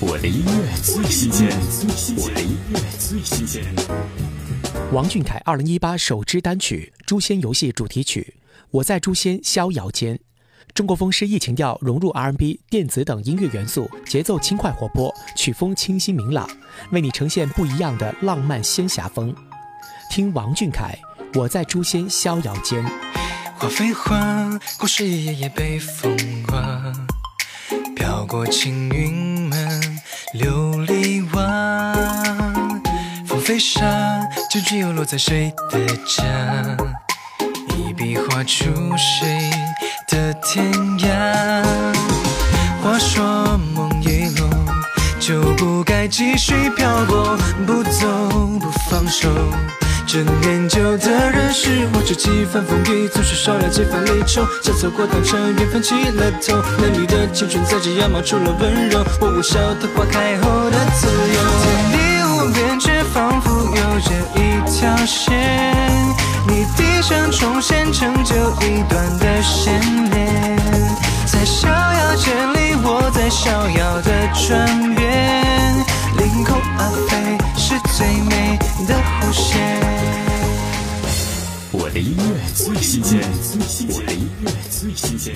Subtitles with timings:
[0.00, 1.48] 我的音乐最新鲜，
[2.16, 3.64] 我的音乐最新鲜。
[4.92, 8.34] 王俊凯二零一八首支单曲《诛仙游戏》主题曲
[8.70, 10.14] 《我在诛仙逍遥间》，
[10.72, 16.48] 中国风诗意情调融入 R&B、电子等音乐元素，节奏轻快活泼，曲风清新明朗，
[16.92, 19.34] 为你呈现不一样的浪漫仙侠风。
[20.10, 20.96] 听王俊凯
[21.40, 22.84] 《我在诛仙逍遥间》。
[23.56, 26.92] 花非花，故事一页页被风刮，
[27.96, 29.07] 飘过青云
[33.48, 33.80] 风飞沙，
[34.50, 36.22] 结局又落在谁的家？
[37.74, 38.66] 一笔画出
[38.98, 39.50] 谁
[40.06, 41.64] 的天涯？
[42.82, 44.50] 话说梦一落，
[45.18, 48.28] 就不该继续漂泊，不走
[48.60, 49.30] 不放手。
[50.06, 61.40] 这念旧的人是我，这几番风雨总是少了几分离愁，将错过当成缘分起了头，男女的青春在这样冒出了温柔，我微笑的花开后的自由。
[61.62, 62.78] 天地无边，
[64.00, 65.34] 这一条线，
[66.46, 70.56] 你低声重现，成就一段的牵连。
[71.26, 75.74] 在逍遥间里，我在逍遥的转变，
[76.16, 79.58] 凌空而飞是最美的弧线。
[81.72, 82.22] 我的音乐
[82.54, 83.20] 最新鲜，
[83.88, 85.34] 我的音乐最新鲜。